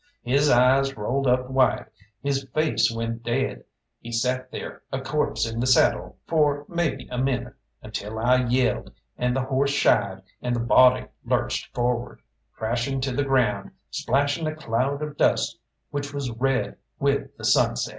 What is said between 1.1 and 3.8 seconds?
up white, his face went dead,